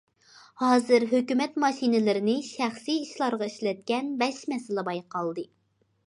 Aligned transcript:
ھازىر 0.59 1.03
ھۆكۈمەت 1.09 1.59
ماشىنىلىرىنى 1.63 2.33
شەخسىي 2.47 2.97
ئىشلارغا 3.01 3.49
ئىشلەتكەن 3.51 4.09
بەش 4.23 4.39
مەسىلە 4.55 4.85
بايقالدى. 4.89 5.45